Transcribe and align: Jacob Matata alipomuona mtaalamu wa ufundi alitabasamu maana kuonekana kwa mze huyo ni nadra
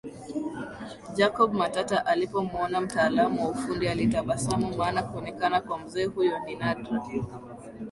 Jacob 1.17 1.53
Matata 1.53 2.05
alipomuona 2.05 2.81
mtaalamu 2.81 3.43
wa 3.43 3.49
ufundi 3.49 3.87
alitabasamu 3.87 4.77
maana 4.77 5.03
kuonekana 5.03 5.61
kwa 5.61 5.79
mze 5.79 6.05
huyo 6.05 6.39
ni 6.39 6.55
nadra 6.55 7.01